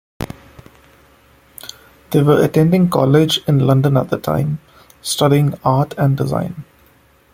[2.09, 4.59] They were attending college in London at the time,
[5.03, 6.65] studying art and design.